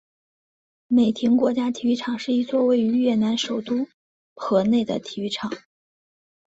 [0.87, 3.87] 美亭国家体育场是一座位于越南首都
[4.35, 5.53] 河内的体育场。